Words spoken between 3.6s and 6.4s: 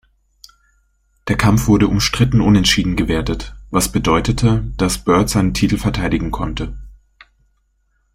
was bedeutete, dass Byrd seinen Titel verteidigen